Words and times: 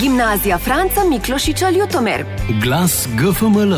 Gimnazija 0.00 0.58
Franca 0.58 1.00
Miklošiča 1.10 1.70
Ljutomer. 1.70 2.24
Glas 2.62 3.08
GFML. 3.14 3.74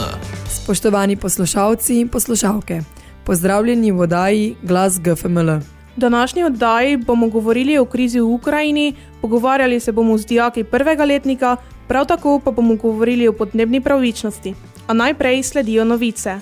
Spoštovani 0.49 1.17
poslušalci 1.17 2.01
in 2.01 2.09
poslušalke, 2.09 2.81
pozdravljeni 3.25 3.93
v 3.93 4.01
oddaji 4.01 4.57
Glas 4.63 5.01
GFML. 5.01 5.51
V 5.51 5.61
današnji 5.97 6.45
oddaji 6.45 6.97
bomo 6.97 7.29
govorili 7.29 7.79
o 7.79 7.85
krizi 7.85 8.21
v 8.21 8.25
Ukrajini, 8.27 8.95
pogovarjali 9.21 9.81
se 9.81 9.93
bomo 9.93 10.19
z 10.19 10.27
dijaki 10.27 10.65
prvega 10.65 11.05
letnika, 11.05 11.57
prav 11.89 12.07
tako 12.07 12.41
pa 12.45 12.51
bomo 12.51 12.75
govorili 12.75 13.29
o 13.29 13.33
podnebni 13.33 13.81
pravičnosti. 13.81 14.55
A 14.87 14.93
najprej 14.93 15.43
sledijo 15.43 15.85
novice. 15.85 16.39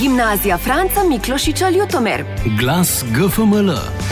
Gimnazija 0.00 0.58
Franca 0.58 1.04
Miklošiča 1.08 1.70
Ljutomer. 1.70 2.24
Glas 2.60 3.04
GFML. 3.14 4.11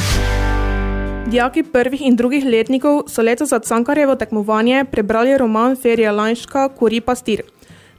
Dijaki 1.26 1.62
prvih 1.62 2.00
in 2.02 2.16
drugih 2.16 2.44
letnikov 2.44 3.02
so 3.08 3.22
letos 3.22 3.48
za 3.48 3.58
Cankarjevo 3.58 4.14
tekmovanje 4.14 4.84
prebrali 4.90 5.38
roman 5.38 5.76
Ferija 5.76 6.12
Lanška 6.12 6.68
Kuri 6.68 7.00
pastir. 7.00 7.42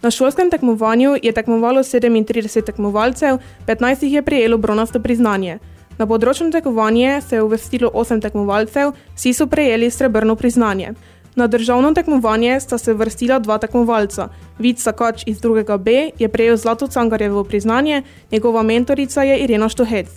Na 0.01 0.11
šolskem 0.11 0.49
tekmovanju 0.49 1.15
je 1.23 1.31
tekmovalo 1.31 1.83
37 1.83 2.65
tekmovalcev, 2.65 3.37
15 3.67 4.03
jih 4.03 4.13
je 4.13 4.21
prijelo 4.21 4.57
bronasto 4.57 4.99
priznanje. 4.99 5.59
Na 5.97 6.07
področju 6.07 6.51
tekmovanja 6.51 7.21
se 7.21 7.35
je 7.35 7.43
uvestilo 7.43 7.91
8 7.93 8.21
tekmovalcev, 8.21 8.93
vsi 9.15 9.33
so 9.33 9.47
prejeli 9.47 9.91
srebrno 9.91 10.35
priznanje. 10.35 10.93
Na 11.35 11.47
državno 11.47 11.93
tekmovanje 11.93 12.59
sta 12.59 12.77
se 12.77 12.93
vrstila 12.93 13.39
dva 13.39 13.57
tekmovalca. 13.57 14.27
Vid 14.59 14.79
Sakač 14.79 15.23
iz 15.25 15.39
2. 15.41 15.77
B 15.77 16.11
je 16.19 16.29
prejel 16.29 16.57
zlato 16.57 16.87
Cankarjevo 16.87 17.43
priznanje, 17.43 18.03
njegova 18.31 18.63
mentorica 18.63 19.23
je 19.23 19.37
Irena 19.43 19.69
Štohec. 19.69 20.09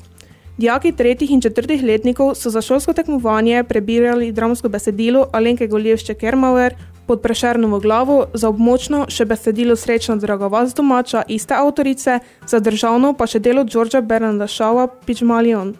Dijaki 0.58 0.92
tretjih 0.92 1.30
in 1.30 1.40
četrtih 1.40 1.82
letnikov 1.82 2.34
so 2.34 2.50
za 2.50 2.60
šolsko 2.62 2.92
tekmovanje 2.92 3.64
prebirali 3.64 4.32
dramsko 4.32 4.68
besedilo 4.68 5.26
Alenke 5.32 5.66
Goljevšče 5.66 6.14
Kermauer 6.14 6.74
pod 7.06 7.20
Prešernovo 7.20 7.78
glavo, 7.78 8.26
za 8.34 8.48
območno 8.48 9.06
še 9.08 9.24
besedilo 9.24 9.76
Srečna 9.76 10.16
draga 10.16 10.46
vas 10.46 10.74
domača 10.74 11.22
iste 11.28 11.54
avtorice, 11.54 12.18
za 12.46 12.60
državno 12.60 13.12
pa 13.12 13.26
še 13.26 13.38
delo 13.38 13.64
Đorđa 13.64 14.00
Bernarda 14.00 14.46
Šava 14.46 14.86
Pičmalion. 15.06 15.74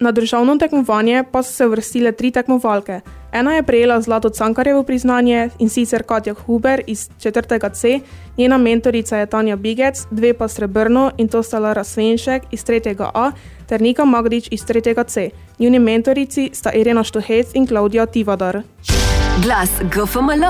Na 0.00 0.12
državno 0.12 0.58
tekmovanje 0.58 1.24
pa 1.32 1.42
so 1.42 1.52
se 1.52 1.66
vrstile 1.66 2.12
tri 2.12 2.30
tekmovalke. 2.30 3.00
Ena 3.32 3.54
je 3.54 3.62
prejela 3.62 4.00
zlato 4.00 4.28
Cankarjevo 4.28 4.82
priznanje 4.82 5.50
in 5.58 5.68
sicer 5.68 6.02
Katja 6.02 6.34
Huber 6.34 6.82
iz 6.86 7.08
4. 7.20 7.70
C, 7.72 8.00
njena 8.38 8.58
mentorica 8.58 9.16
je 9.16 9.26
Tanja 9.26 9.56
Bigec, 9.56 10.06
dve 10.10 10.34
pa 10.34 10.48
srebrno 10.48 11.10
in 11.16 11.28
to 11.28 11.42
sta 11.42 11.58
Lara 11.58 11.84
Svenšek 11.84 12.42
iz 12.50 12.64
3. 12.64 12.96
A 13.14 13.30
ter 13.68 13.80
Nika 13.80 14.04
Magdič 14.04 14.48
iz 14.50 14.64
3. 14.64 15.04
C. 15.06 15.30
Njuni 15.58 15.78
mentorici 15.78 16.50
sta 16.52 16.72
Irena 16.72 17.04
Štohec 17.04 17.54
in 17.54 17.66
Klaudija 17.66 18.06
Tivadar. 18.06 18.62
Glas 19.42 19.70
GFML. 19.92 20.44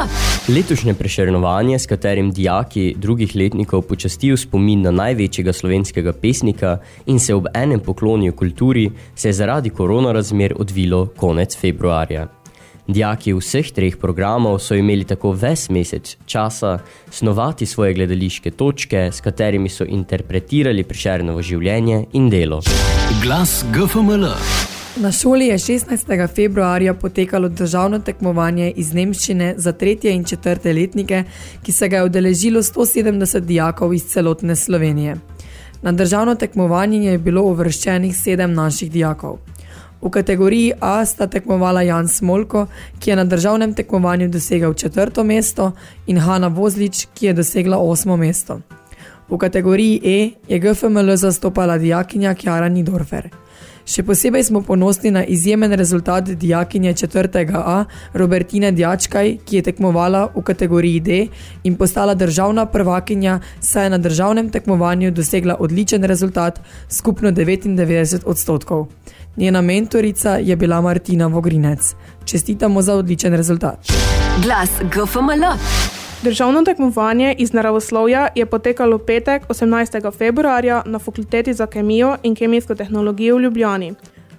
Letošnje 0.54 0.94
prešernovanje, 0.94 1.78
s 1.78 1.86
katerim 1.86 2.30
dijaki 2.30 2.94
drugih 2.98 3.36
letnikov 3.36 3.82
počastijo 3.82 4.36
spomin 4.36 4.82
na 4.82 4.90
največjega 4.90 5.52
slovenskega 5.52 6.12
pesnika 6.12 6.78
in 7.06 7.18
se 7.18 7.34
ob 7.34 7.46
enem 7.54 7.80
poklonijo 7.80 8.32
kulturi, 8.32 8.90
se 9.14 9.28
je 9.28 9.32
zaradi 9.32 9.70
koronarazmer 9.70 10.54
odvilo 10.58 11.06
konec 11.16 11.56
februarja. 11.56 12.35
Dijaki 12.86 13.32
vseh 13.34 13.72
treh 13.74 13.96
programov 13.98 14.60
so 14.62 14.74
imeli 14.78 15.04
tako 15.04 15.32
ves 15.32 15.68
mesec 15.70 16.16
časa 16.26 16.78
snovati 17.10 17.66
svoje 17.66 17.94
gledališke 17.94 18.50
točke, 18.50 19.10
s 19.12 19.20
katerimi 19.20 19.68
so 19.68 19.84
interpretirali 19.84 20.84
Prešernovo 20.84 21.42
življenje 21.42 22.04
in 22.12 22.30
delo. 22.30 22.60
Glas 23.22 23.64
GFML. 23.74 24.28
Na 25.02 25.12
šoli 25.12 25.46
je 25.46 25.58
16. 25.58 26.34
februarja 26.34 26.94
potekalo 26.94 27.48
državno 27.48 27.98
tekmovanje 27.98 28.70
iz 28.76 28.94
Nemščine 28.94 29.54
za 29.56 29.72
tretje 29.72 30.14
in 30.14 30.24
četrte 30.24 30.72
letnike, 30.72 31.24
ki 31.62 31.72
se 31.72 31.88
ga 31.88 31.96
je 31.96 32.04
udeležilo 32.04 32.62
170 32.62 33.40
dijakov 33.40 33.94
iz 33.94 34.06
celotne 34.06 34.56
Slovenije. 34.56 35.16
Na 35.82 35.92
državno 35.92 36.34
tekmovanje 36.34 37.10
je 37.10 37.18
bilo 37.18 37.42
uvrščenih 37.42 38.16
sedem 38.16 38.54
naših 38.54 38.92
dijakov. 38.92 39.38
V 40.02 40.10
kategoriji 40.10 40.72
A 40.80 41.04
sta 41.04 41.26
tekmovala 41.26 41.82
Jan 41.82 42.08
Smolko, 42.08 42.66
ki 42.98 43.10
je 43.10 43.16
na 43.16 43.24
državnem 43.24 43.74
tekmovanju 43.74 44.28
dosegal 44.28 44.74
četrto 44.74 45.24
mesto, 45.24 45.72
in 46.06 46.18
Hanna 46.18 46.48
Vozlič, 46.48 47.06
ki 47.14 47.26
je 47.26 47.32
dosegla 47.32 47.78
osmo 47.78 48.16
mesto. 48.16 48.60
V 49.28 49.38
kategoriji 49.38 50.00
E 50.04 50.30
je 50.48 50.58
GFML 50.58 51.16
zastopala 51.16 51.78
dijakinja 51.78 52.34
Kjara 52.34 52.68
Nidorfer. 52.68 53.28
Še 53.86 54.02
posebej 54.02 54.42
smo 54.42 54.64
ponosni 54.66 55.12
na 55.14 55.22
izjemen 55.24 55.70
rezultat 55.78 56.26
dijakinje 56.26 56.94
4. 56.94 57.44
A 57.54 57.84
Robertine 58.18 58.72
Djačkaj, 58.74 59.36
ki 59.46 59.56
je 59.56 59.62
tekmovala 59.62 60.24
v 60.34 60.42
kategoriji 60.42 61.00
D 61.00 61.18
in 61.64 61.76
postala 61.78 62.14
državna 62.18 62.66
prvakinja, 62.66 63.38
saj 63.60 63.86
je 63.86 63.92
na 63.94 63.98
državnem 63.98 64.50
tekmovanju 64.50 65.12
dosegla 65.14 65.56
odličen 65.60 66.04
rezultat, 66.04 66.58
skupno 66.90 67.30
99 67.30 68.26
odstotkov. 68.26 68.88
Njena 69.36 69.60
mentorica 69.62 70.38
je 70.42 70.56
bila 70.56 70.80
Martina 70.80 71.26
Vogrinec. 71.26 71.94
Čestitamo 72.24 72.82
za 72.82 72.94
odličen 72.94 73.34
rezultat. 73.34 73.86
Glas 74.42 74.70
GFML. 74.90 75.95
Državno 76.22 76.62
tekmovanje 76.62 77.34
iz 77.38 77.52
naravoslovja 77.52 78.28
je 78.34 78.46
potekalo 78.46 78.98
petek 78.98 79.42
18. 79.48 80.18
februarja 80.18 80.82
na 80.86 80.98
Fakulteti 80.98 81.54
za 81.54 81.66
kemijo 81.66 82.16
in 82.22 82.34
kemijsko 82.34 82.74
tehnologijo 82.74 83.36
v 83.36 83.40
Ljubljani. 83.40 83.94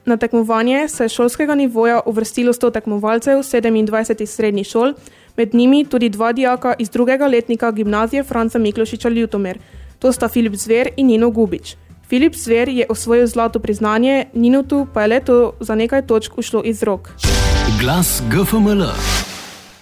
Na 0.06 0.18
tekmovanje 0.18 0.88
se 0.88 1.04
je 1.04 1.10
šolskega 1.10 1.56
nivoja 1.56 2.00
uvrstilo 2.06 2.54
100 2.54 2.72
tekmovalcev 2.74 3.38
27 3.38 4.26
srednjih 4.26 4.68
šol, 4.68 4.94
med 5.38 5.54
njimi 5.54 5.86
tudi 5.86 6.10
dva 6.10 6.34
dijaka 6.34 6.74
iz 6.80 6.90
drugega 6.90 7.28
letnika 7.28 7.72
gimnazije 7.72 8.24
Franca 8.24 8.60
Miklošiča 8.60 9.10
Ljutomer. 9.10 9.60
To 10.00 10.12
sta 10.12 10.28
Filip 10.28 10.54
Zver 10.54 10.90
in 10.98 11.08
Nino 11.08 11.30
Gubič. 11.30 11.76
Filip 12.10 12.36
Zver 12.36 12.70
je 12.70 12.86
osvojil 12.90 13.28
zlato 13.28 13.60
priznanje, 13.60 14.26
Ninotu 14.34 14.88
pa 14.94 15.02
je 15.02 15.08
leto 15.08 15.54
za 15.60 15.76
nekaj 15.76 16.08
točk 16.08 16.38
ušlo 16.38 16.62
iz 16.66 16.84
rok. 16.84 17.10
Glas 17.82 18.24
GFML. 18.30 19.37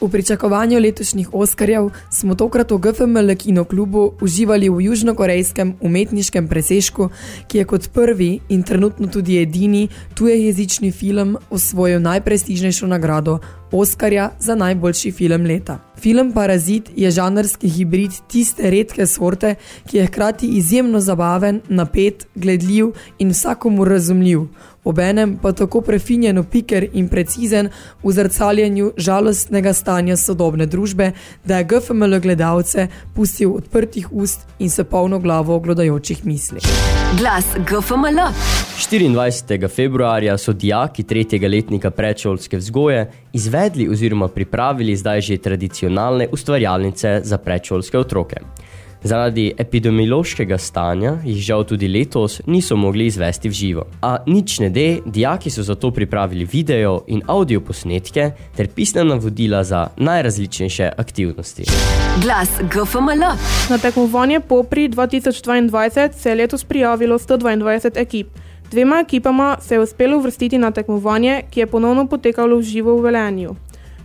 V 0.05 0.09
pričakovanju 0.11 0.79
letošnjih 0.79 1.33
Oskarjev 1.33 1.89
smo 2.09 2.35
tokrat 2.35 2.71
v 2.71 2.77
GFML 2.77 3.35
kinoklubu 3.35 4.11
uživali 4.21 4.69
v 4.69 4.83
južnokorejskem 4.85 5.73
umetniškem 5.81 6.47
presežku, 6.47 7.09
ki 7.47 7.57
je 7.57 7.65
kot 7.65 7.89
prvi 7.93 8.39
in 8.49 8.61
trenutno 8.63 9.07
tudi 9.07 9.41
edini 9.41 9.87
tujejezični 10.13 10.91
film 10.91 11.37
osvojil 11.49 12.01
najprestižnejšo 12.01 12.87
nagrado 12.87 13.39
Oskarja 13.77 14.29
za 14.39 14.55
najboljši 14.55 15.11
film 15.11 15.45
leta. 15.45 15.79
Film 15.99 16.31
Parazit 16.31 16.89
je 16.95 17.11
žanrski 17.11 17.69
hibrid 17.69 18.11
tiste 18.27 18.69
redke 18.71 19.05
sorte, 19.05 19.55
ki 19.87 19.97
je 19.97 20.05
hkrati 20.05 20.47
izjemno 20.47 20.99
zabaven, 20.99 21.61
napet, 21.69 22.27
gledljiv 22.35 22.87
in 23.19 23.29
vsakomu 23.29 23.85
razumljiv, 23.85 24.45
obenem 24.83 25.37
pa 25.41 25.51
tako 25.51 25.81
prefinjeno 25.81 26.43
piker 26.43 26.87
in 26.93 27.07
precizen 27.07 27.69
v 28.03 28.11
zrcaljenju 28.11 28.91
žalostnega 28.97 29.73
stanja 29.73 30.17
sodobne 30.17 30.65
družbe, 30.65 31.11
da 31.45 31.57
je 31.57 31.63
GFML 31.63 32.19
gledalce 32.19 32.87
pustil 33.15 33.55
odprtih 33.55 34.07
ust 34.11 34.47
in 34.59 34.69
se 34.69 34.83
polno 34.83 35.19
glavo 35.19 35.55
oglodajočih 35.55 36.25
misli. 36.25 36.59
Glas 37.17 37.45
GFML. 37.57 38.19
24. 38.75 39.69
februarja 39.69 40.37
so 40.37 40.53
dijaki 40.53 41.03
tretjega 41.03 41.47
letnika 41.47 41.91
predšolske 41.91 42.57
vzgoje 42.57 43.11
izvedli 43.33 43.64
oziroma 43.89 44.27
pripravili 44.27 44.95
zdaj 44.95 45.21
že 45.21 45.37
tradicionalne 45.37 46.27
ustvarjalnice 46.31 47.21
za 47.23 47.37
predšolske 47.37 47.97
otroke. 47.97 48.35
Zaradi 49.05 49.53
epidemiološkega 49.57 50.57
stanja 50.57 51.11
jih 51.23 51.37
žal 51.37 51.63
tudi 51.63 51.87
letos 51.87 52.39
niso 52.47 52.75
mogli 52.75 53.05
izvesti 53.05 53.49
v 53.49 53.53
živo. 53.53 53.83
A 54.01 54.17
nič 54.25 54.59
ne 54.59 54.69
de, 54.69 54.99
dijaki 55.05 55.49
so 55.49 55.63
zato 55.63 55.91
pripravili 55.91 56.45
video 56.45 57.03
in 57.07 57.21
audio 57.27 57.61
posnetke 57.61 58.31
ter 58.57 58.67
pisna 58.67 59.03
navodila 59.03 59.63
za 59.63 59.87
najrazličnejše 59.97 60.89
aktivnosti. 60.97 61.63
Glas 62.21 62.49
GFML. 62.73 63.21
Na 63.69 63.77
tekmovanje 63.77 64.39
Popri 64.39 64.89
2022 64.89 66.11
se 66.13 66.29
je 66.29 66.35
letos 66.35 66.63
prijavilo 66.63 67.19
122 67.19 67.91
ekip. 67.95 68.27
Dvema 68.71 68.99
ekipama 68.99 69.57
se 69.61 69.75
je 69.75 69.79
uspelo 69.79 70.17
uvrstiti 70.17 70.57
na 70.57 70.71
tekmovanje, 70.71 71.43
ki 71.51 71.59
je 71.59 71.67
ponovno 71.67 72.07
potekalo 72.07 72.57
v 72.57 72.61
živo 72.61 72.97
v 72.97 73.01
Velenju. 73.01 73.55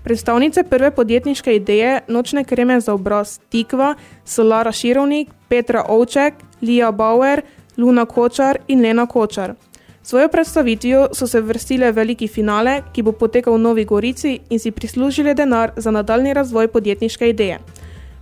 Predstavnice 0.05 0.63
prve 0.63 0.91
podjetniške 0.91 1.57
ideje 1.57 2.01
Nočne 2.09 2.45
kreme 2.45 2.81
za 2.81 2.95
obraz 2.95 3.39
Tikva 3.49 3.95
so 4.25 4.45
Lara 4.45 4.73
Širovnik, 4.73 5.29
Petra 5.49 5.85
Ovček, 5.89 6.35
Lija 6.63 6.93
Bauer, 6.93 7.43
Luna 7.77 8.05
Kočar 8.05 8.59
in 8.69 8.83
Lena 8.83 9.07
Kočar. 9.07 9.55
Svojo 10.03 10.29
predstavitvijo 10.29 11.09
so 11.13 11.27
se 11.27 11.41
vrstile 11.41 11.93
veliki 11.93 12.29
finale, 12.29 12.83
ki 12.93 13.03
bo 13.03 13.13
potekal 13.13 13.55
v 13.55 13.59
Novi 13.59 13.85
Gorici 13.85 14.39
in 14.51 14.59
si 14.59 14.71
prislužili 14.71 15.35
denar 15.35 15.73
za 15.77 15.91
nadaljni 15.91 16.35
razvoj 16.35 16.69
podjetniške 16.69 17.29
ideje. 17.29 17.59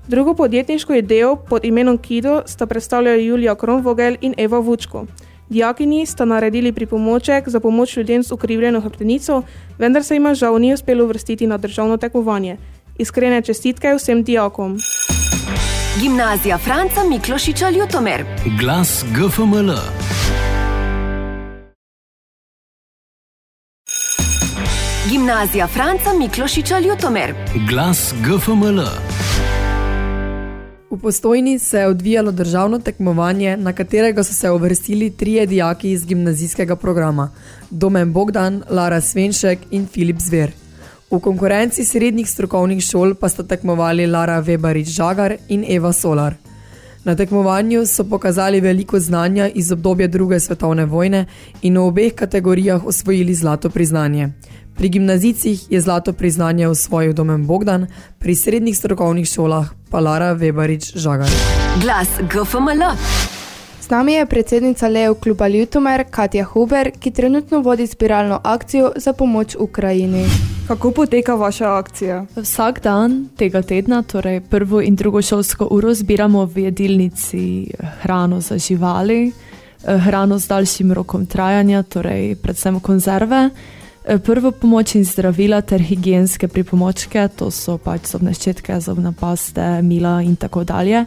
Drugo 0.08 0.34
podjetniško 0.34 0.94
idejo 0.94 1.36
pod 1.36 1.64
imenom 1.64 1.98
Kido 1.98 2.42
sta 2.46 2.66
predstavljali 2.66 3.26
Julija 3.26 3.54
Kronvogel 3.54 4.16
in 4.20 4.34
Eva 4.36 4.58
Vučko. 4.58 5.04
Dijakini 5.48 6.06
sta 6.06 6.24
naredili 6.24 6.72
pripomoček 6.72 7.48
za 7.48 7.60
pomoč 7.60 7.96
ljudem 7.96 8.22
z 8.22 8.32
ukrivljeno 8.32 8.80
hrbtenico, 8.80 9.42
vendar 9.78 10.04
se 10.04 10.14
jima 10.14 10.34
žal 10.34 10.60
ni 10.60 10.74
uspelo 10.74 11.06
vrstiti 11.06 11.46
na 11.46 11.56
državno 11.56 11.96
tekmovanje. 11.96 12.56
Iskrene 12.98 13.42
čestitke 13.42 13.94
vsem 13.94 14.22
dijakom. 14.22 14.78
Gimnazija 16.00 16.58
Franca 16.58 17.04
Miklošiča 17.10 17.70
Ljutomer. 17.70 18.24
Glas 18.60 19.04
GFML. 19.14 19.72
Gimnazija 25.10 25.66
Franca 25.66 26.12
Miklošiča 26.18 26.78
Ljutomer. 26.78 27.34
Glas 27.68 28.14
GFML. 28.24 29.07
V 30.90 30.96
postojni 30.96 31.58
se 31.58 31.78
je 31.78 31.86
odvijalo 31.86 32.32
državno 32.32 32.78
tekmovanje, 32.78 33.56
na 33.56 33.72
katerega 33.72 34.22
so 34.24 34.32
se 34.32 34.50
uvrstili 34.50 35.10
trije 35.10 35.46
dijaki 35.46 35.90
iz 35.90 36.06
gimnazijskega 36.06 36.76
programa: 36.76 37.30
Domen 37.70 38.12
Bogdan, 38.12 38.62
Lara 38.70 39.00
Svenšek 39.00 39.58
in 39.70 39.86
Filip 39.86 40.16
Zver. 40.18 40.52
V 41.10 41.20
konkurenci 41.20 41.84
srednjih 41.84 42.30
strokovnih 42.30 42.84
šol 42.84 43.14
pa 43.14 43.28
sta 43.28 43.42
tekmovali 43.42 44.06
Lara 44.06 44.42
Webarič 44.42 44.88
Žagar 44.88 45.36
in 45.48 45.64
Eva 45.68 45.92
Solar. 45.92 46.34
Na 47.04 47.16
tekmovanju 47.16 47.86
so 47.86 48.04
pokazali 48.04 48.60
veliko 48.60 49.00
znanja 49.00 49.48
iz 49.48 49.72
obdobja 49.72 50.08
druge 50.08 50.40
svetovne 50.40 50.84
vojne 50.84 51.26
in 51.62 51.78
v 51.78 51.84
obeh 51.84 52.14
kategorijah 52.14 52.84
osvojili 52.84 53.34
zlato 53.34 53.70
priznanje. 53.70 54.28
Pri 54.76 54.88
gimnazicih 54.88 55.72
je 55.72 55.80
zlato 55.80 56.12
priznanje 56.12 56.68
osvojil 56.68 57.12
Domen 57.12 57.46
Bogdan, 57.46 57.86
pri 58.18 58.34
srednjih 58.34 58.78
strokovnih 58.78 59.26
šolah 59.28 59.77
pa 59.90 60.00
Lara 60.00 60.34
Webarič 60.34 60.92
Žagar. 60.96 61.28
Glas 61.80 62.08
GFML. 62.28 62.82
Z 63.80 63.90
nami 63.90 64.12
je 64.12 64.26
predsednica 64.26 64.88
Leo 64.88 65.14
kluba 65.14 65.48
Ljutomer 65.48 66.04
Katja 66.10 66.44
Huber, 66.44 66.90
ki 67.00 67.10
trenutno 67.10 67.60
vodi 67.60 67.86
spiralno 67.86 68.40
akcijo 68.44 68.92
za 68.96 69.12
pomoč 69.12 69.56
Ukrajini. 69.58 70.26
Kako 70.68 70.90
poteka 70.90 71.34
vaša 71.34 71.78
akcija? 71.78 72.26
Vsak 72.36 72.82
dan 72.82 73.28
tega 73.36 73.62
tedna, 73.62 74.02
torej 74.02 74.40
prvo 74.40 74.80
in 74.80 74.96
drugo 74.96 75.22
šolsko 75.22 75.68
uro, 75.70 75.94
zbiramo 75.94 76.44
v 76.44 76.58
jedilnici 76.58 77.70
hrano 78.02 78.40
za 78.40 78.58
živali, 78.58 79.32
eh, 79.84 79.98
hrano 79.98 80.38
z 80.38 80.48
daljšim 80.48 80.92
rokom 80.92 81.26
trajanja, 81.26 81.82
torej 81.82 82.36
predvsem 82.42 82.80
konzerve, 82.80 83.36
eh, 83.36 83.87
prvo 84.24 84.50
pomoč 84.50 84.94
in 84.94 85.04
zdravila 85.04 85.60
ter 85.60 85.82
higijenske 85.82 86.48
pripomočke, 86.48 87.28
to 87.36 87.50
so 87.50 87.76
pač 87.78 88.08
zobne 88.14 88.32
ščetke, 88.34 88.80
zobne 88.80 89.12
paste, 89.12 89.66
mila 89.84 90.18
in 90.24 90.36
tako 90.36 90.64
dalje. 90.64 91.04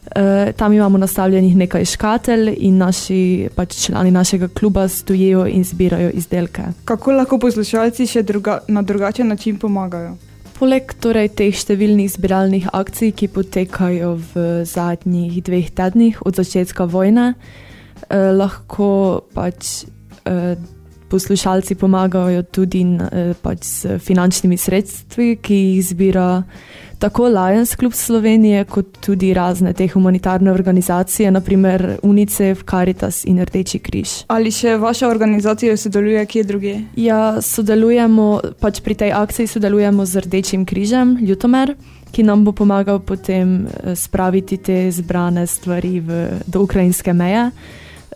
Uh, 0.00 0.50
tam 0.56 0.72
imamo 0.72 0.98
nastavljenih 0.98 1.56
nekaj 1.56 1.84
škatelj 1.84 2.54
in 2.58 2.78
naši 2.80 3.48
pač 3.54 3.76
člani 3.84 4.10
našega 4.10 4.48
kluba 4.48 4.88
stojijo 4.88 5.44
in 5.46 5.64
zbirajo 5.64 6.10
izdelke. 6.16 6.62
Kako 6.84 7.12
lahko 7.12 7.38
poslušalci 7.38 8.06
še 8.06 8.22
druga, 8.22 8.58
na 8.68 8.82
drugačen 8.82 9.28
način 9.28 9.58
pomagajo? 9.60 10.16
Poleg 10.58 10.94
torej 11.00 11.30
teh 11.36 11.54
številnih 11.54 12.10
zbiralnih 12.16 12.66
akcij, 12.72 13.12
ki 13.12 13.28
potekajo 13.28 14.16
v 14.32 14.48
zadnjih 14.64 15.38
dveh 15.44 15.70
tednih 15.70 16.18
od 16.26 16.42
začetka 16.42 16.88
vojne, 16.90 17.34
uh, 17.36 18.32
lahko 18.34 18.90
pač 19.36 19.84
uh, 20.24 20.56
poslušalci 21.10 21.74
pomagajo 21.74 22.42
tudi 22.42 22.84
uh, 22.86 23.34
pač 23.42 23.64
s 23.66 23.98
finančnimi 23.98 24.56
sredstvi, 24.56 25.34
ki 25.42 25.58
jih 25.64 25.82
zbira 25.92 26.28
tako 27.00 27.28
Lions 27.28 27.76
Club 27.76 27.92
Slovenije, 27.92 28.64
kot 28.64 28.98
tudi 29.00 29.32
razne 29.34 29.72
te 29.72 29.88
humanitarne 29.88 30.52
organizacije, 30.52 31.30
naprimer 31.30 31.96
UNICEF, 32.02 32.64
Caritas 32.70 33.24
in 33.24 33.40
Rdeči 33.44 33.78
križ. 33.78 34.10
Ali 34.28 34.52
še 34.52 34.76
vaša 34.76 35.08
organizacija 35.08 35.76
sodeluje 35.76 36.26
kje 36.26 36.44
druge? 36.44 36.74
Ja, 37.00 37.40
sodelujemo, 37.42 38.28
pač 38.60 38.82
pri 38.84 38.94
tej 38.94 39.14
akciji 39.16 39.48
sodelujemo 39.48 40.04
z 40.06 40.26
Rdečim 40.26 40.66
križem, 40.68 41.16
Ljutomer, 41.24 41.72
ki 42.12 42.22
nam 42.22 42.44
bo 42.44 42.52
pomagal 42.52 43.00
potem 43.00 43.64
eh, 43.64 43.96
spraviti 43.96 44.60
te 44.60 44.90
zbrane 44.92 45.46
stvari 45.46 46.00
v, 46.00 46.26
do 46.46 46.66
ukrajinske 46.68 47.16
meje. 47.16 47.48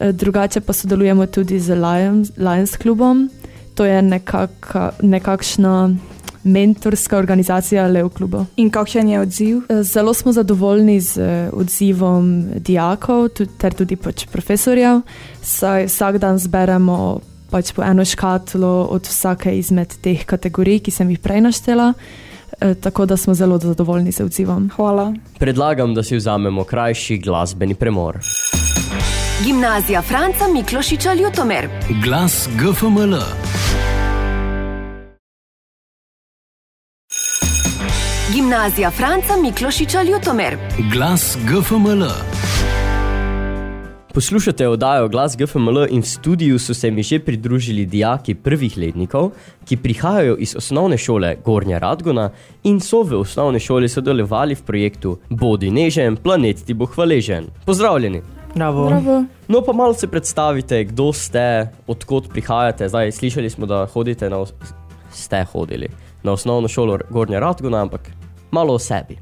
Eh, 0.01 0.13
Drugače 0.13 0.61
pa 0.61 0.73
sodelujemo 0.73 1.27
tudi 1.27 1.61
z 1.61 1.75
Lions, 1.75 2.31
Lions 2.37 2.77
Clubom, 2.77 3.29
to 3.75 3.85
je 3.85 4.03
nekak, 4.03 4.77
nekakšna 5.03 5.97
mentorska 6.45 7.19
organizacija 7.19 7.87
Leo 7.87 8.09
kluba. 8.09 8.45
In 8.57 8.71
kakšen 8.71 9.09
je 9.09 9.21
odziv? 9.21 9.61
Zelo 9.83 10.15
smo 10.15 10.33
zadovoljni 10.33 11.01
z 11.01 11.19
eh, 11.19 11.51
odzivom 11.53 12.45
dijakov 12.57 13.29
tudi, 13.29 13.51
ter 13.59 13.73
tudi 13.75 13.97
pač 13.97 14.27
profesorjev, 14.27 15.01
saj 15.43 15.87
vsak 15.87 16.19
dan 16.19 16.39
zberemo 16.39 17.21
pač 17.51 17.73
po 17.73 17.83
eno 17.83 18.05
škatlo 18.05 18.89
od 18.91 19.07
vsake 19.07 19.59
izmed 19.59 19.95
teh 20.03 20.25
kategorij, 20.27 20.81
ki 20.81 20.91
sem 20.91 21.11
jih 21.11 21.19
prej 21.19 21.41
naštela. 21.41 21.93
eh, 22.61 22.75
Tako 22.75 23.07
da 23.07 23.17
smo 23.17 23.35
zelo 23.35 23.59
zadovoljni 23.59 24.13
z 24.13 24.21
odzivom. 24.21 24.71
Hvala. 24.77 25.15
Predlagam, 25.39 25.95
da 25.95 26.03
si 26.03 26.17
vzamemo 26.17 26.65
krajši 26.65 27.19
glasbeni 27.19 27.75
premor. 27.75 28.19
Gimnazija 29.43 30.03
Franca 30.03 30.45
Miklošiča 30.53 31.13
Ljutomer. 31.15 31.69
Glas 32.05 32.49
GFML. 32.59 33.15
Gimnazija 38.35 38.91
Franca 38.91 39.37
Miklošiča 39.43 40.03
Ljutomer. 40.03 40.57
Glas 40.93 41.39
GFML. 41.49 42.05
Poslušate 44.13 44.69
oddajo 44.69 45.09
Glas 45.09 45.37
GFML 45.37 45.87
in 45.91 46.03
v 46.03 46.07
studiu 46.07 46.59
so 46.59 46.75
se 46.75 46.91
mi 46.91 47.03
že 47.03 47.19
pridružili 47.19 47.87
dijaki 47.87 48.35
prvih 48.35 48.79
letnikov, 48.79 49.31
ki 49.65 49.77
prihajajo 49.77 50.37
iz 50.37 50.57
osnovne 50.57 50.99
šole 50.99 51.37
Gornja 51.45 51.79
Radgona 51.79 52.31
in 52.63 52.81
so 52.81 53.03
v 53.03 53.19
osnovni 53.19 53.61
šoli 53.61 53.89
sodelovali 53.89 54.55
v 54.55 54.63
projektu 54.63 55.19
Bodi 55.31 55.71
nežen, 55.71 56.17
planet 56.17 56.65
ti 56.67 56.75
bo 56.75 56.87
hvaležen. 56.87 57.47
Pozdravljeni! 57.67 58.34
Bravo. 58.55 58.87
Bravo. 58.87 59.25
No 59.49 59.63
pa 59.63 59.73
malo 59.73 59.95
se 59.95 60.07
predstavite, 60.07 60.85
kdo 60.85 61.13
ste, 61.13 61.69
odkot 61.87 62.29
prihajate. 62.31 62.89
Zdaj, 62.89 63.13
slišali 63.13 63.51
smo, 63.51 63.67
da 63.67 63.87
hodite 63.87 64.31
na, 64.31 64.45
ste 65.13 65.45
hodili 65.45 65.89
na 66.23 66.33
osnovno 66.33 66.69
šolo 66.69 66.99
Gornja 67.11 67.39
Radgona, 67.41 67.83
ampak 67.83 68.11
malo 68.51 68.75
o 68.75 68.79
sebi. 68.79 69.19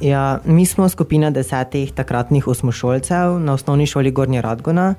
Ja, 0.00 0.40
mi 0.44 0.66
smo 0.66 0.88
skupina 0.88 1.30
desetih 1.30 1.92
takratnih 1.92 2.48
osmošolcev 2.48 3.38
na 3.38 3.52
osnovni 3.52 3.86
šoli 3.86 4.10
Gornja 4.10 4.40
Radgona. 4.40 4.94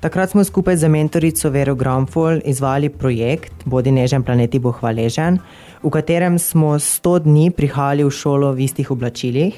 Takrat 0.00 0.30
smo 0.30 0.44
skupaj 0.44 0.76
z 0.76 0.88
mentorico 0.88 1.50
Vero 1.50 1.74
Gramfol 1.74 2.40
izvali 2.44 2.88
projekt 2.88 3.64
Bodi 3.64 3.90
nežen, 3.90 4.22
planeti 4.22 4.58
bo 4.58 4.70
hvaležen, 4.72 5.38
v 5.82 5.90
katerem 5.90 6.38
smo 6.38 6.76
100 6.78 7.18
dni 7.24 7.50
prihajali 7.50 8.04
v 8.04 8.10
šolo 8.10 8.52
v 8.52 8.66
istih 8.68 8.90
oblačilih. 8.90 9.54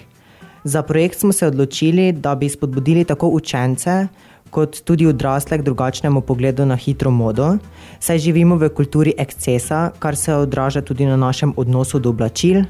Za 0.65 0.83
projekt 0.83 1.21
smo 1.21 1.33
se 1.33 1.47
odločili, 1.47 2.13
da 2.13 2.35
bi 2.35 2.49
spodbudili 2.49 3.05
tako 3.05 3.29
učence, 3.29 4.09
kot 4.51 4.81
tudi 4.85 5.07
odrasle 5.07 5.59
k 5.59 5.63
drugačnemu 5.63 6.21
pogledu 6.21 6.67
na 6.67 6.77
hitro 6.77 7.11
modo, 7.11 7.57
saj 8.01 8.19
živimo 8.19 8.57
v 8.57 8.69
kulturi 8.69 9.13
ekscesa, 9.19 9.91
kar 9.99 10.17
se 10.17 10.35
odraža 10.35 10.81
tudi 10.81 11.07
na 11.07 11.17
našem 11.17 11.53
odnosu 11.57 11.99
do 11.99 12.11
oblačil, 12.11 12.65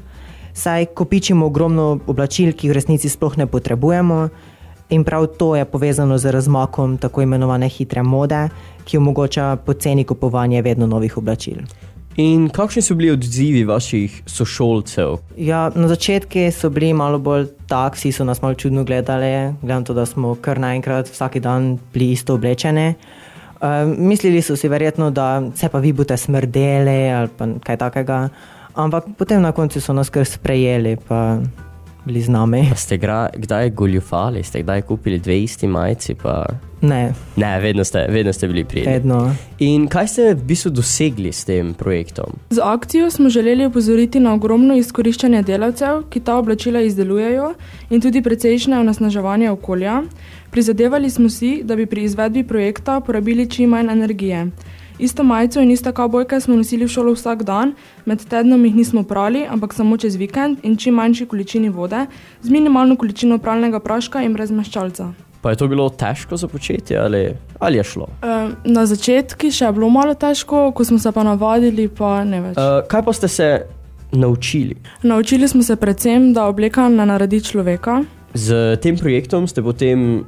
saj 0.53 0.85
kopičimo 0.85 1.45
ogromno 1.45 1.99
oblačil, 2.07 2.53
ki 2.53 2.67
jih 2.67 2.73
v 2.73 2.79
resnici 2.79 3.09
sploh 3.09 3.37
ne 3.37 3.47
potrebujemo, 3.47 4.29
in 4.89 5.03
prav 5.03 5.27
to 5.37 5.55
je 5.55 5.65
povezano 5.65 6.17
z 6.17 6.31
razmakom 6.31 6.97
tako 6.97 7.21
imenovane 7.21 7.69
hitre 7.69 8.03
mode, 8.03 8.49
ki 8.85 8.97
omogoča 8.97 9.55
poceni 9.65 10.03
kupovanje 10.03 10.61
vedno 10.61 10.87
novih 10.87 11.17
oblačil. 11.17 11.61
In 12.19 12.49
kakšni 12.51 12.81
so 12.83 12.95
bili 12.99 13.13
odzivi 13.13 13.61
vaših 13.63 14.23
sošolcev? 14.27 15.21
Ja, 15.39 15.69
na 15.75 15.87
začetku 15.87 16.49
so 16.51 16.67
bili 16.69 16.89
malo 16.93 17.15
bolj 17.19 17.45
tak, 17.69 17.95
vsi 17.95 18.11
so 18.11 18.25
nas 18.27 18.41
malo 18.41 18.57
čudno 18.59 18.83
gledali, 18.83 19.53
glede 19.61 19.79
na 19.79 19.85
to, 19.87 19.95
da 19.95 20.03
smo 20.05 20.33
kar 20.35 20.59
naenkrat 20.59 21.07
vsak 21.07 21.37
dan 21.39 21.77
bili 21.93 22.11
isto 22.11 22.35
oblečeni. 22.35 22.93
Uh, 23.61 23.87
mislili 23.97 24.41
so 24.41 24.55
si 24.59 24.67
verjetno, 24.67 25.11
da 25.11 25.43
se 25.55 25.69
pa 25.69 25.79
vi 25.79 25.93
boste 25.93 26.17
smrdeli 26.17 27.09
ali 27.11 27.55
kaj 27.63 27.77
takega, 27.77 28.19
ampak 28.75 29.07
potem 29.17 29.41
na 29.41 29.51
koncu 29.51 29.79
so 29.81 29.95
nas 29.95 30.09
kar 30.09 30.27
sprejeli, 30.27 30.97
pa 31.07 31.39
bili 32.05 32.21
z 32.21 32.29
nami. 32.29 32.65
Pa 32.69 32.75
ste 32.75 32.97
gra, 32.97 33.29
kdaj 33.35 33.69
goljufali, 33.69 34.43
ste 34.43 34.63
kdaj 34.63 34.81
kupili 34.81 35.19
dve 35.19 35.41
isti 35.43 35.67
majici? 35.67 36.15
Pa... 36.15 36.45
Ne, 36.81 37.13
Ne, 37.35 37.59
vedno 37.59 37.83
ste, 37.83 38.05
vedno 38.09 38.33
ste 38.33 38.47
bili 38.47 38.63
prijetni. 38.65 38.93
vedno. 38.93 39.35
In 39.59 39.87
kaj 39.87 40.07
ste 40.07 40.33
v 40.33 40.43
bistvu 40.43 40.71
dosegli 40.71 41.31
s 41.31 41.45
tem 41.45 41.73
projektom? 41.73 42.25
Z 42.49 42.59
akcijo 42.63 43.11
smo 43.11 43.29
želeli 43.29 43.65
opozoriti 43.65 44.19
na 44.19 44.33
ogromno 44.33 44.75
izkoriščanje 44.77 45.41
delavcev, 45.43 46.03
ki 46.09 46.19
ta 46.19 46.37
oblačila 46.37 46.81
izdelujejo, 46.81 47.53
in 47.89 48.01
tudi 48.01 48.21
precejšnje 48.21 48.79
onesnaževanje 48.79 49.51
okolja. 49.51 50.01
Prizadevali 50.51 51.09
smo 51.09 51.29
si, 51.29 51.61
da 51.63 51.75
bi 51.75 51.85
pri 51.85 52.03
izvedbi 52.03 52.43
projekta 52.43 52.99
porabili 52.99 53.49
čim 53.49 53.69
manj 53.69 53.91
energije. 53.91 54.47
Isto 54.99 55.23
majico 55.23 55.61
in 55.61 55.71
ista 55.71 55.91
kabojke 55.91 56.39
smo 56.39 56.55
nosili 56.55 56.85
v 56.85 56.91
šolo 56.91 57.13
vsak 57.15 57.43
dan, 57.43 57.71
med 58.05 58.25
tednom 58.27 58.65
jih 58.65 58.75
nismo 58.75 59.03
prali, 59.03 59.45
ampak 59.47 59.73
samo 59.73 59.97
čez 59.97 60.17
vikend 60.19 60.59
in 60.63 60.75
čim 60.77 60.93
manjši 60.99 61.25
količini 61.25 61.69
vode, 61.69 62.05
z 62.41 62.49
minimalno 62.49 62.97
količino 62.99 63.37
pralnega 63.39 63.79
praška 63.79 64.21
in 64.27 64.33
brez 64.35 64.51
maščalca. 64.51 65.13
Pa 65.41 65.53
je 65.53 65.55
to 65.55 65.67
bilo 65.71 65.87
težko 65.89 66.37
za 66.37 66.47
početje 66.47 66.97
ali, 66.99 67.33
ali 67.59 67.77
je 67.77 67.83
šlo? 67.83 68.09
E, 68.21 68.49
na 68.67 68.85
začetku 68.85 69.51
še 69.51 69.69
je 69.69 69.71
bilo 69.71 69.87
malo 69.89 70.13
težko, 70.19 70.71
ko 70.75 70.83
smo 70.83 70.99
se 70.99 71.11
pa 71.15 71.23
navadili, 71.23 71.87
pa 71.87 72.23
ne 72.27 72.41
več. 72.49 72.59
Uh, 72.59 72.83
kaj 72.91 73.05
pa 73.07 73.13
ste 73.15 73.27
se 73.27 73.49
naučili? 74.11 74.75
Naučili 75.03 75.47
smo 75.47 75.63
se 75.63 75.79
predvsem, 75.79 76.33
da 76.33 76.49
obleka 76.51 76.89
ne 76.89 77.07
naredi 77.07 77.39
človeka. 77.39 78.01
Z 78.33 78.75
tem 78.83 78.99
projektom 78.99 79.47
ste 79.47 79.63
potem 79.63 80.25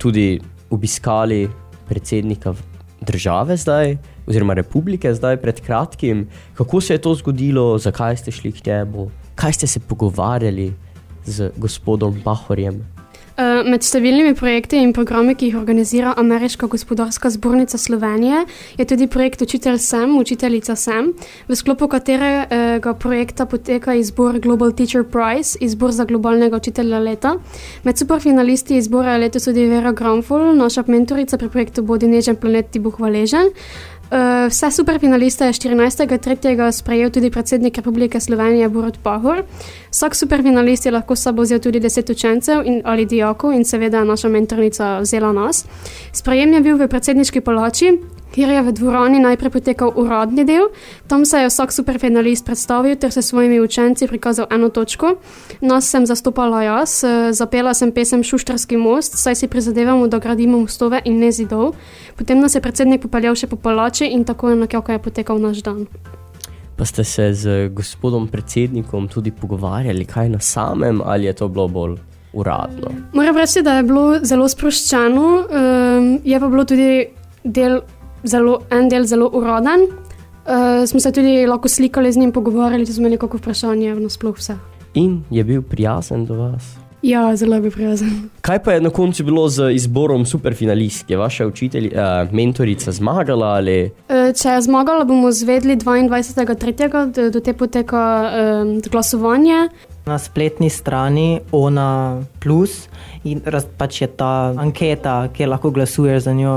tudi 0.00 0.40
obiskali 0.72 1.44
predsednika 1.88 2.54
države 3.08 3.56
zdaj, 3.56 3.96
oziroma 4.26 4.54
republike 4.54 5.14
zdaj 5.14 5.40
pred 5.40 5.60
kratkim. 5.60 6.26
Kako 6.54 6.80
se 6.80 6.94
je 6.94 7.00
to 7.00 7.14
zgodilo, 7.14 7.78
zakaj 7.78 8.16
ste 8.16 8.30
šli 8.30 8.52
k 8.52 8.66
njemu, 8.66 9.10
kaj 9.34 9.52
ste 9.52 9.66
se 9.66 9.80
pogovarjali 9.80 10.72
z 11.24 11.50
gospodom 11.56 12.20
Pahorjem? 12.24 12.97
Eh, 13.38 13.62
Med 13.70 13.84
številnimi 13.86 14.32
projekti 14.34 14.80
in 14.82 14.90
programi, 14.90 15.36
ki 15.38 15.52
jih 15.52 15.58
organizira 15.60 16.10
Ameriška 16.18 16.66
gospodarska 16.66 17.30
zbornica 17.30 17.78
Slovenije, 17.78 18.40
je 18.80 18.86
tudi 18.90 19.06
projekt 19.06 19.44
Učitelj 19.46 19.78
sem, 19.78 20.16
učiteljica 20.18 20.74
sem, 20.74 21.12
v 21.46 21.54
sklopu 21.54 21.86
katerega 21.86 22.94
projekta 22.98 23.46
poteka 23.46 23.94
izbor 23.94 24.40
Global 24.42 24.72
Teacher 24.74 25.04
Prize, 25.06 25.54
izbor 25.62 25.94
za 25.94 26.08
globalnega 26.10 26.58
učitelja 26.58 26.98
leta. 26.98 27.36
Med 27.84 28.02
superfinalisti 28.02 28.80
izbora 28.82 29.14
je 29.14 29.22
letos 29.22 29.46
tudi 29.46 29.68
Vera 29.70 29.92
Granful, 29.92 30.56
naša 30.58 30.88
mentorica 30.88 31.38
pri 31.38 31.48
projektu 31.48 31.86
Bodi 31.86 32.10
nežen 32.10 32.36
planet 32.36 32.72
ti 32.72 32.82
bo 32.82 32.90
hvaležen. 32.90 33.54
Uh, 34.08 34.48
vse 34.48 34.70
superfinaliste 34.70 35.44
je 35.44 35.52
14.3. 35.52 36.72
sprejel 36.72 37.10
tudi 37.10 37.30
predsednik 37.30 37.76
Republike 37.76 38.20
Slovenije 38.20 38.68
Borod 38.68 38.98
Pahor. 39.02 39.42
Vsak 39.90 40.14
superfinalist 40.16 40.86
je 40.86 40.92
lahko 40.92 41.16
sabo 41.16 41.42
vzel 41.42 41.60
tudi 41.60 41.80
10 41.80 42.12
učencev 42.12 42.62
in, 42.64 42.80
ali 42.84 43.04
dijakov 43.06 43.52
in 43.52 43.64
seveda 43.64 44.04
naša 44.04 44.28
mentornica 44.28 44.98
vzela 44.98 45.32
nas. 45.32 45.66
Sprejem 46.12 46.52
je 46.52 46.60
bil 46.60 46.76
v 46.76 46.88
predsedniški 46.88 47.40
palači, 47.40 47.98
kjer 48.34 48.50
je 48.50 48.62
v 48.62 48.72
dvorani 48.72 49.20
najprej 49.20 49.50
potekal 49.50 49.92
uradni 49.96 50.44
del. 50.44 50.68
Tam 51.06 51.24
se 51.24 51.38
je 51.38 51.48
vsak 51.48 51.72
superfinalist 51.72 52.44
predstavil 52.44 52.96
ter 52.96 53.12
se 53.12 53.22
svojimi 53.22 53.60
učenci 53.60 54.06
prikazal 54.06 54.46
eno 54.50 54.68
točko. 54.68 55.14
Nas 55.60 55.90
sem 55.90 56.06
zastopala 56.06 56.62
jaz, 56.62 57.04
eh, 57.04 57.32
zapela 57.32 57.74
sem 57.74 57.92
pesem 57.92 58.22
Šuštarski 58.22 58.76
most, 58.76 59.16
saj 59.18 59.34
si 59.34 59.48
prizadevamo, 59.48 60.06
da 60.06 60.18
gradimo 60.18 60.58
mostove 60.58 61.00
in 61.04 61.18
ne 61.18 61.32
zidov. 61.32 61.74
Potem 62.16 62.40
nas 62.40 62.54
je 62.54 62.60
predsednik 62.60 63.02
popeljal 63.02 63.34
še 63.34 63.46
po 63.46 63.56
palači 63.56 64.06
in 64.06 64.24
tako 64.24 64.50
je 64.50 64.56
nekako 64.56 64.92
je 64.92 64.98
potekal 64.98 65.38
naš 65.38 65.62
dan. 65.62 65.86
Pa 66.76 66.84
ste 66.84 67.04
se 67.04 67.34
z 67.34 67.68
gospodom 67.74 68.28
predsednikom 68.28 69.08
tudi 69.08 69.30
pogovarjali, 69.30 70.04
kaj 70.04 70.28
na 70.28 70.38
samem, 70.40 71.00
ali 71.04 71.26
je 71.26 71.32
to 71.32 71.48
bilo 71.48 71.68
bolj 71.68 71.96
uradno? 72.32 72.92
Moram 73.12 73.36
reči, 73.36 73.62
da 73.62 73.74
je 73.74 73.82
bilo 73.82 74.18
zelo 74.22 74.48
sproščeno, 74.48 75.26
um, 75.26 76.20
je 76.24 76.40
pa 76.40 76.48
bilo 76.48 76.64
tudi 76.64 77.08
del 77.42 77.80
zelo, 78.24 78.60
en 78.70 78.88
del 78.88 79.06
zelo 79.06 79.30
uraden. 79.32 79.86
Uh, 80.48 80.86
smo 80.88 81.00
se 81.00 81.12
tudi 81.12 81.46
lahko 81.46 81.68
slikali 81.68 82.12
z 82.12 82.16
njim, 82.16 82.32
pogovarjali, 82.32 82.86
smo 82.86 83.02
imeli 83.02 83.18
kakšno 83.18 83.38
vprašanje, 83.38 83.94
nasploh 83.94 84.36
vse. 84.36 84.56
In 84.94 85.22
je 85.30 85.44
bil 85.44 85.62
prijazen 85.62 86.24
do 86.26 86.34
vas? 86.34 86.76
Ja, 87.02 87.36
zelo 87.36 87.54
je 87.54 87.60
bil 87.60 87.70
prijazen. 87.70 88.30
Kaj 88.40 88.62
pa 88.62 88.72
je 88.72 88.80
na 88.80 88.90
koncu 88.90 89.24
bilo 89.24 89.48
z 89.48 89.70
izborom 89.74 90.24
superfinalistk? 90.26 91.10
Je 91.10 91.16
vaša 91.16 91.46
učitelj, 91.46 91.86
uh, 91.86 92.32
mentorica 92.32 92.92
zmagala 92.92 93.46
ali 93.46 93.90
Uh, 94.08 94.32
če 94.34 94.48
je 94.48 94.62
zmagala, 94.62 95.04
bomo 95.04 95.30
zvedeli 95.32 95.76
22.3., 95.76 97.12
do, 97.12 97.30
do 97.30 97.40
te 97.40 97.52
poteka 97.52 98.30
um, 98.62 98.80
glasovanje. 98.90 99.68
Na 100.08 100.16
spletni 100.18 100.70
strani 100.72 101.40
Ona 101.52 102.22
Plus 102.40 102.86
in 103.28 103.42
raz, 103.44 103.66
pač 103.78 104.00
je 104.00 104.08
ta 104.08 104.54
anketa, 104.56 105.28
kjer 105.36 105.50
lahko 105.52 105.70
glasuješ 105.74 106.22
za 106.24 106.32
njo, 106.32 106.54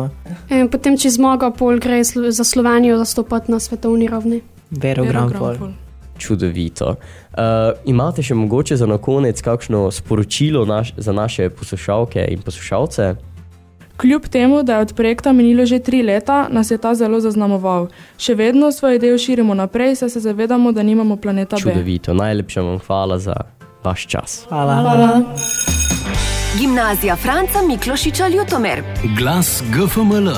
In 0.48 0.70
potem, 0.72 0.96
če 0.96 1.12
zmaga, 1.12 1.52
pol 1.52 1.82
gre 1.84 2.00
za 2.06 2.46
Slovenijo 2.48 2.98
zastopati 3.02 3.52
na 3.52 3.60
svetovni 3.60 4.08
ravni. 4.08 4.42
Vero 4.72 5.04
Granfol. 5.04 5.74
čudovito? 6.22 6.96
Uh, 7.32 7.74
imate 7.90 8.24
še 8.24 8.38
mogoče 8.38 8.78
za 8.78 8.86
na 8.86 9.00
konec 9.02 9.42
kakšno 9.42 9.90
sporočilo 9.92 10.66
naš, 10.70 10.94
za 10.98 11.12
naše 11.12 11.50
poslušalke 11.50 12.28
in 12.30 12.46
poslušalce? 12.46 13.16
Kljub 14.02 14.28
temu, 14.28 14.64
da 14.64 14.74
je 14.74 14.80
od 14.80 14.94
projekta 14.94 15.32
minilo 15.34 15.66
že 15.66 15.80
tri 15.80 16.04
leta, 16.04 16.48
nas 16.50 16.72
je 16.72 16.78
ta 16.78 16.96
zelo 16.96 17.20
zaznamoval. 17.20 17.88
Še 18.18 18.34
vedno 18.36 18.72
svoje 18.72 18.96
ideje 18.98 19.18
širimo 19.18 19.54
naprej, 19.54 19.96
saj 19.96 20.10
se 20.10 20.20
zavedamo, 20.20 20.72
da 20.72 20.84
nimamo 20.84 21.16
planeta 21.16 21.56
B. 21.56 21.62
Čudovito, 21.62 22.14
najlepša 22.14 22.62
vam 22.62 22.80
hvala 22.80 23.20
za 23.20 23.36
vaš 23.84 24.08
čas. 24.08 24.46
Hvala. 24.50 24.76
Hvala. 24.82 25.22
Gimnazija 26.58 27.16
Franca 27.16 27.62
Miklošiča 27.68 28.28
Ljutomer. 28.28 28.84
Glas 29.18 29.64
GFML. 29.70 30.34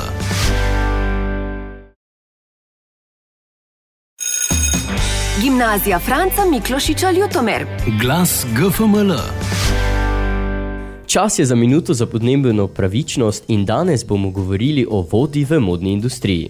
Gimnazija 5.41 5.99
Franca 5.99 6.45
Miklošiča 6.51 7.11
Ljutomer. 7.11 7.65
Glas 8.01 8.45
GFML. 8.55 9.42
Čas 11.13 11.39
je 11.39 11.45
za 11.45 11.55
minuto 11.55 11.93
za 11.93 12.05
podnebno 12.05 12.67
pravičnost 12.67 13.43
in 13.47 13.65
danes 13.65 14.05
bomo 14.05 14.29
govorili 14.29 14.87
o 14.89 15.05
vodi 15.11 15.45
v 15.45 15.59
modni 15.59 15.91
industriji. 15.91 16.49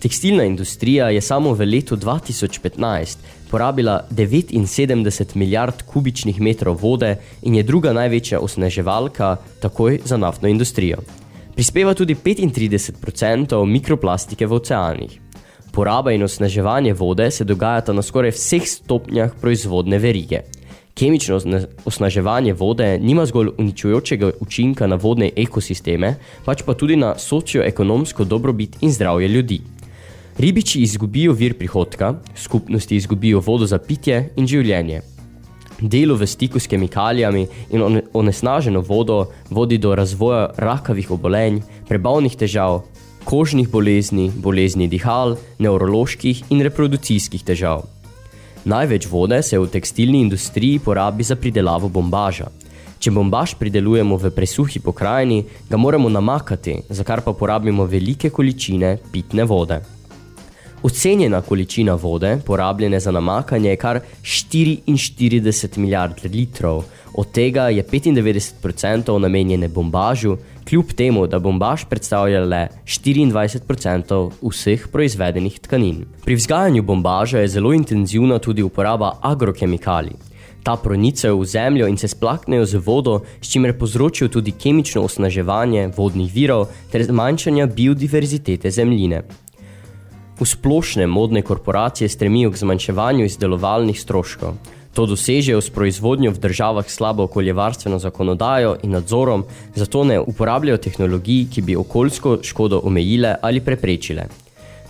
Tekstilna 0.00 0.44
industrija 0.44 1.08
je 1.10 1.20
samo 1.20 1.52
v 1.52 1.66
letu 1.66 1.96
2015 1.96 3.16
porabila 3.50 4.06
79 4.10 5.34
milijard 5.34 5.82
kubičnih 5.82 6.40
metrov 6.40 6.78
vode 6.82 7.16
in 7.42 7.54
je 7.54 7.62
druga 7.62 7.92
največja 7.92 8.40
osneževalka 8.40 9.36
takoj 9.60 9.98
za 10.04 10.16
naftno 10.16 10.48
industrijo. 10.48 10.98
Prispeva 11.54 11.94
tudi 11.94 12.14
35% 12.14 13.66
mikroplastike 13.66 14.46
v 14.46 14.52
oceanih. 14.52 15.20
Poraba 15.72 16.12
in 16.12 16.22
osnaževanje 16.22 16.94
vode 16.94 17.30
se 17.30 17.44
dogajata 17.44 17.92
na 17.92 18.02
skoraj 18.02 18.30
vseh 18.30 18.62
stopnjah 18.68 19.34
proizvodne 19.40 19.98
verige. 19.98 20.59
Kemično 20.94 21.36
osna- 21.36 21.66
osnaževanje 21.84 22.52
vode 22.52 22.98
nima 22.98 23.26
zgolj 23.26 23.48
uničujočega 23.58 24.30
učinka 24.40 24.86
na 24.86 24.96
vodne 24.96 25.30
ekosisteme, 25.36 26.14
pač 26.44 26.62
pa 26.66 26.74
tudi 26.74 26.96
na 26.96 27.14
socioekonomsko 27.18 28.24
dobrobit 28.24 28.76
in 28.80 28.92
zdravje 28.92 29.28
ljudi. 29.28 29.60
Ribiči 30.38 30.80
izgubijo 30.82 31.32
vir 31.32 31.54
prihodka, 31.58 32.14
skupnosti 32.36 32.96
izgubijo 32.96 33.40
vodo 33.40 33.66
za 33.66 33.78
pitje 33.78 34.30
in 34.36 34.46
življenje. 34.46 35.02
Delo 35.80 36.14
v 36.14 36.26
stiku 36.26 36.60
s 36.60 36.66
kemikalijami 36.66 37.46
in 37.70 37.82
one- 37.82 38.02
onesnaženo 38.12 38.80
vodo 38.80 39.26
vodi 39.50 39.78
do 39.78 39.94
razvoja 39.94 40.50
rakavih 40.56 41.10
obolenj, 41.10 41.62
prebavnih 41.88 42.36
težav, 42.36 42.82
kožnih 43.24 43.68
bolezni, 43.68 44.30
bolezni 44.36 44.88
dihal, 44.88 45.36
nevroloških 45.58 46.44
in 46.50 46.60
reproducijskih 46.60 47.44
težav. 47.44 47.99
Največ 48.64 49.06
vode 49.08 49.42
se 49.42 49.58
v 49.58 49.68
tekstilni 49.72 50.20
industriji 50.20 50.78
porabi 50.78 51.24
za 51.24 51.36
pridelavo 51.36 51.88
bombaža. 51.88 52.50
Če 53.00 53.10
bombaž 53.10 53.54
pridelujemo 53.56 54.18
v 54.20 54.30
presuhi 54.36 54.82
pokrajini, 54.84 55.44
ga 55.70 55.78
moramo 55.80 56.10
namakati, 56.12 56.82
za 56.88 57.04
kar 57.04 57.22
pa 57.24 57.32
porabimo 57.32 57.86
velike 57.88 58.28
količine 58.30 58.98
pitne 59.12 59.46
vode. 59.48 59.80
Ocenjena 60.82 61.40
količina 61.40 61.94
vode, 61.94 62.36
porabljene 62.44 63.00
za 63.00 63.10
namakanje, 63.10 63.70
je 63.70 63.76
kar 63.76 64.00
44 64.22 65.78
milijard 65.78 66.20
litrov, 66.24 66.84
od 67.14 67.32
tega 67.32 67.68
je 67.68 67.84
95% 67.84 69.18
namenjene 69.18 69.68
bombažu, 69.68 70.36
kljub 70.70 70.92
temu, 70.94 71.26
da 71.26 71.38
bombaž 71.38 71.84
predstavlja 71.90 72.44
le 72.46 72.68
24% 72.86 74.30
vseh 74.42 74.86
proizvedenih 74.92 75.58
tkanin. 75.60 76.04
Pri 76.24 76.34
vzgajanju 76.38 76.82
bombaža 76.82 77.38
je 77.38 77.48
zelo 77.48 77.72
intenzivna 77.72 78.38
tudi 78.38 78.62
uporaba 78.62 79.16
agrokemikalij. 79.20 80.14
Ta 80.62 80.76
pronicejo 80.76 81.40
v 81.40 81.44
zemljo 81.44 81.88
in 81.88 81.96
se 81.96 82.08
splaknejo 82.08 82.64
z 82.66 82.78
vodo, 82.86 83.20
s 83.40 83.50
čimer 83.50 83.78
povzročijo 83.78 84.28
tudi 84.28 84.52
kemično 84.52 85.02
osnaževanje 85.02 85.90
vodnih 85.96 86.34
virov 86.34 86.66
ter 86.92 87.02
zmanjšanja 87.04 87.66
biodiverzitete 87.66 88.70
zemljine. 88.70 89.22
V 90.40 90.46
splošne 90.46 91.06
modne 91.06 91.42
korporacije 91.42 92.08
stremijo 92.08 92.50
k 92.50 92.56
zmanjševanju 92.56 93.24
izdelovalnih 93.24 94.00
stroškov. 94.00 94.54
To 94.94 95.06
dosežejo 95.06 95.60
s 95.60 95.70
proizvodnjo 95.70 96.32
v 96.34 96.38
državah 96.38 96.90
s 96.90 96.96
slabo 96.98 97.22
okoljevarstveno 97.22 97.98
zakonodajo 97.98 98.76
in 98.82 98.90
nadzorom, 98.90 99.44
zato 99.74 100.04
ne 100.04 100.20
uporabljajo 100.20 100.78
tehnologij, 100.78 101.46
ki 101.54 101.62
bi 101.62 101.76
okoljsko 101.76 102.38
škodo 102.42 102.80
omejile 102.84 103.36
ali 103.42 103.60
preprečile. 103.60 104.26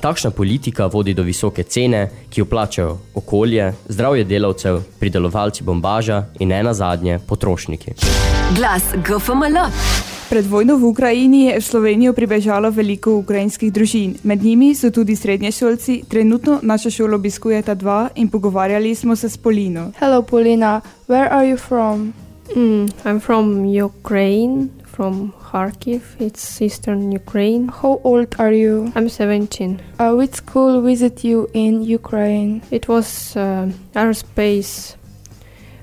Takšna 0.00 0.30
politika 0.30 0.86
vodi 0.86 1.12
do 1.14 1.22
visoke 1.22 1.62
cene, 1.62 2.08
ki 2.30 2.40
jo 2.40 2.44
plačajo 2.48 2.98
okolje, 3.14 3.72
zdravje 3.88 4.24
delavcev, 4.24 4.80
pridelovalci 5.00 5.64
bombaža 5.64 6.24
in 6.38 6.48
ne 6.48 6.62
nazadnje 6.62 7.18
potrošniki. 7.28 7.92
Glas 8.56 8.82
GFML. 9.04 10.09
Pred 10.30 10.46
vojno 10.46 10.78
v 10.78 10.94
Ukrajini 10.94 11.50
je 11.50 11.58
v 11.58 11.64
Slovenijo 11.66 12.12
pribežalo 12.14 12.70
veliko 12.70 13.18
ukrajinskih 13.18 13.72
družin. 13.74 14.14
Med 14.22 14.38
njimi 14.46 14.78
so 14.78 14.94
tudi 14.94 15.18
srednješolci. 15.18 16.06
Trenutno 16.06 16.60
našo 16.62 16.86
šolo 16.90 17.18
obiskujeta 17.18 17.74
dva 17.74 18.14
in 18.14 18.30
pogovarjali 18.30 18.94
smo 18.94 19.16
se 19.16 19.26
s 19.28 19.34
Polino. 19.34 19.90
Hello, 19.98 20.22
Polina. 20.22 20.80
Where 21.10 21.26
are 21.26 21.50
you 21.50 21.58
from? 21.58 22.14
Mm, 22.54 22.94
I'm 23.02 23.18
from 23.18 23.66
Ukraine, 23.66 24.70
from 24.86 25.32
Kharkiv. 25.50 26.00
It's 26.20 26.62
eastern 26.62 27.10
Ukraine. 27.10 27.66
How 27.82 27.98
old 28.04 28.38
are 28.38 28.54
you? 28.54 28.92
I'm 28.94 29.08
17. 29.10 29.82
Uh, 29.98 30.14
which 30.14 30.34
school 30.34 30.80
visit 30.80 31.24
you 31.24 31.50
in 31.54 31.82
Ukraine? 31.82 32.62
It 32.70 32.86
was 32.86 33.34
uh, 33.34 33.66
aerospace 33.98 34.94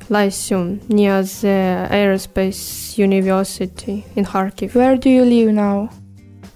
lyceum 0.09 0.79
near 0.89 1.21
the 1.21 1.87
aerospace 1.91 2.97
university 2.97 4.05
in 4.15 4.25
Kharkiv. 4.25 4.75
Where 4.75 4.95
do 4.95 5.09
you 5.09 5.23
live 5.23 5.53
now? 5.53 5.89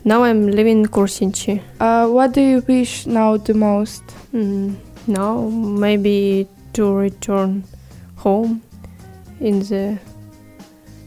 Now 0.03 0.23
I'm 0.23 0.47
living 0.47 0.79
in 0.79 0.87
Kursinchi. 0.87 1.61
Uh, 1.79 2.07
what 2.07 2.33
do 2.33 2.41
you 2.41 2.63
wish 2.67 3.05
now 3.05 3.37
the 3.37 3.53
most? 3.53 4.03
Mm, 4.33 4.75
now 5.07 5.41
maybe 5.41 6.47
to 6.73 6.93
return 6.93 7.63
home 8.15 8.61
in 9.39 9.59
the 9.59 9.99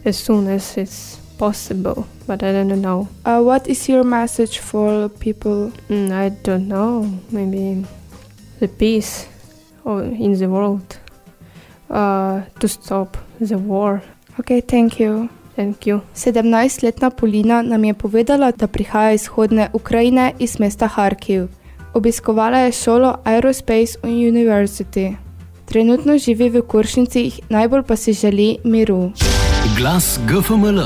as 0.04 0.18
soon 0.18 0.46
as 0.48 0.76
it's 0.76 1.16
possible, 1.38 2.06
but 2.26 2.42
I 2.42 2.52
don't 2.52 2.80
know. 2.80 3.08
Uh, 3.24 3.40
what 3.40 3.66
is 3.66 3.88
your 3.88 4.04
message 4.04 4.58
for 4.58 5.08
people? 5.08 5.72
Mm, 5.88 6.12
I 6.12 6.28
don't 6.28 6.68
know. 6.68 7.10
Maybe 7.30 7.84
the 8.60 8.68
peace 8.68 9.26
in 9.86 10.38
the 10.38 10.48
world. 10.48 10.93
Uh, 11.88 12.42
to 12.58 12.68
stop 12.68 13.16
the 13.40 13.56
war. 13.56 14.00
Okay, 14.40 14.60
thank 14.60 15.00
you. 15.00 15.28
Thank 15.56 15.86
you. 15.86 16.00
17-letna 16.14 17.10
Polina 17.10 17.62
nam 17.62 17.84
je 17.84 17.94
povedala, 17.94 18.50
da 18.50 18.66
prihaja 18.66 19.12
iz 19.12 19.22
vzhodne 19.22 19.68
Ukrajine 19.72 20.32
iz 20.38 20.58
mesta 20.58 20.88
Kharkiv. 20.88 21.46
Obiskovala 21.94 22.58
je 22.58 22.72
šolo 22.72 23.16
Aerospace 23.24 23.98
University. 24.02 25.14
Trenutno 25.64 26.18
živi 26.18 26.50
v 26.50 26.62
Kuršincih, 26.62 27.40
najbolj 27.48 27.82
pa 27.82 27.96
si 27.96 28.12
želi 28.12 28.56
miru. 28.64 29.12
Glas 29.78 30.18
GFML. 30.28 30.80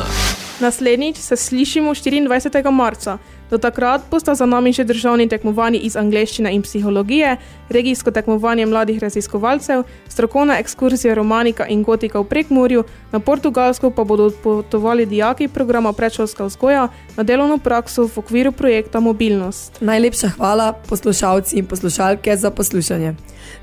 Naslednjič 0.61 1.17
se 1.17 1.37
slišimo 1.37 1.91
24. 1.95 2.71
marca. 2.71 3.19
Do 3.51 3.59
takrat 3.59 4.03
bosta 4.11 4.35
za 4.35 4.47
nami 4.47 4.73
še 4.73 4.85
državni 4.85 5.29
tekmovanje 5.29 5.79
iz 5.79 5.97
angleščine 5.97 6.53
in 6.53 6.63
psihologije, 6.63 7.37
regijsko 7.73 8.11
tekmovanje 8.11 8.67
mladih 8.67 8.99
raziskovalcev, 9.03 9.85
strokovna 10.09 10.59
ekskurzija 10.61 11.15
romanika 11.15 11.67
in 11.67 11.83
gotika 11.83 12.21
v 12.21 12.29
Prekmurju, 12.29 12.85
na 13.13 13.21
Portugalsko 13.21 13.91
pa 13.91 14.05
bodo 14.05 14.29
odpotovali 14.29 15.07
dijaki 15.07 15.49
programa 15.49 15.93
predšolska 15.93 16.45
vzgoja 16.45 16.89
na 17.17 17.23
delovno 17.23 17.59
prakso 17.59 18.07
v 18.07 18.19
okviru 18.19 18.53
projekta 18.53 19.01
Mobilnost. 19.01 19.81
Najlepša 19.81 20.35
hvala 20.37 20.73
poslušalci 20.89 21.57
in 21.57 21.67
poslušalke 21.67 22.37
za 22.37 22.51
poslušanje. 22.51 23.15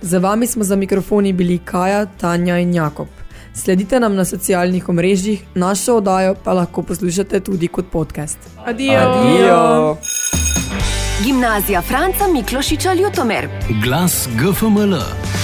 Za 0.01 0.19
vami 0.19 0.47
smo 0.47 0.63
za 0.63 0.75
mikrofoni 0.75 1.33
bili 1.33 1.57
Kaja, 1.57 2.05
Tanja 2.05 2.57
in 2.59 2.73
Jakob. 2.73 3.24
Sledite 3.55 3.99
nam 3.99 4.15
na 4.15 4.25
socialnih 4.25 4.89
omrežjih, 4.89 5.43
našo 5.55 5.95
oddajo 5.95 6.35
pa 6.43 6.53
lahko 6.53 6.83
poslušate 6.83 7.39
tudi 7.39 7.67
kot 7.67 7.85
podcast. 7.91 8.37
Adijo! 8.65 8.99
Adijo. 8.99 9.97
Gimnazija 11.23 11.81
Franca 11.81 12.27
Miklošiča 12.33 12.93
Ljutomer. 12.93 13.47
Glas 13.83 14.27
GFML. 14.35 15.34